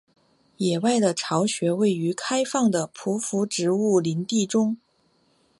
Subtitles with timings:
[0.57, 4.77] 野外的巢穴位于开放的匍匐植物林地中。